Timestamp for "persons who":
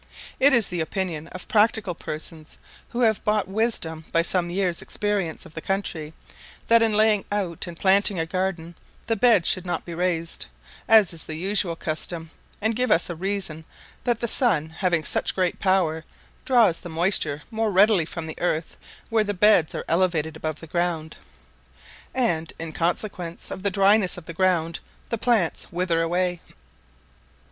1.93-3.01